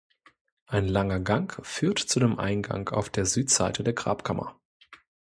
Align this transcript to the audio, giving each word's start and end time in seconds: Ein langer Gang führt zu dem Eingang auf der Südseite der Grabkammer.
Ein 0.65 0.87
langer 0.87 1.19
Gang 1.19 1.63
führt 1.63 1.99
zu 1.99 2.19
dem 2.19 2.39
Eingang 2.39 2.89
auf 2.89 3.11
der 3.11 3.27
Südseite 3.27 3.83
der 3.83 3.93
Grabkammer. 3.93 4.59